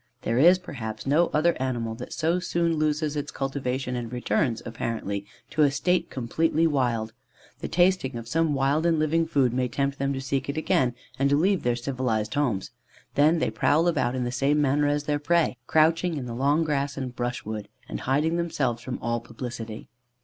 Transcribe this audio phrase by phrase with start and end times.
[0.23, 5.27] There is, perhaps, no other animal that so soon loses its cultivation and returns apparently
[5.51, 7.13] to a state completely wild:
[7.59, 10.95] the tasting of some wild and living food may tempt them to seek it again
[11.19, 12.71] and to leave their civilized homes.
[13.13, 16.63] They then prowl about in the same manner as their prey, couching in the long
[16.63, 19.87] grass and brush wood, and hiding themselves from all publicity."